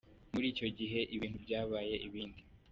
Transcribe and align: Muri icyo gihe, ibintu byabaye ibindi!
Muri 0.33 0.45
icyo 0.53 0.67
gihe, 0.77 0.99
ibintu 1.15 1.37
byabaye 1.45 1.95
ibindi! 2.07 2.41